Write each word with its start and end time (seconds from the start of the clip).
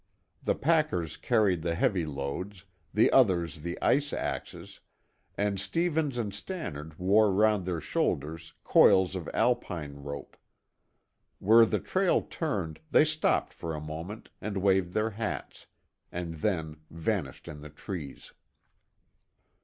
The 0.41 0.55
packers 0.55 1.15
carried 1.15 1.61
the 1.61 1.75
heavy 1.75 2.07
loads, 2.07 2.65
the 2.91 3.11
others 3.11 3.59
the 3.59 3.79
ice 3.83 4.11
axes, 4.13 4.79
and 5.37 5.59
Stevens 5.59 6.17
and 6.17 6.33
Stannard 6.33 6.97
wore 6.97 7.31
round 7.31 7.65
their 7.65 7.79
shoulders 7.79 8.55
coils 8.63 9.15
of 9.15 9.29
Alpine 9.31 9.97
rope. 9.97 10.37
Where 11.37 11.67
the 11.67 11.79
trail 11.79 12.23
turned 12.23 12.79
they 12.89 13.05
stopped 13.05 13.53
for 13.53 13.75
a 13.75 13.79
moment 13.79 14.31
and 14.41 14.57
waved 14.57 14.93
their 14.93 15.11
hats, 15.11 15.67
and 16.11 16.33
then 16.37 16.77
vanished 16.89 17.47
in 17.47 17.61
the 17.61 17.69
trees. 17.69 18.33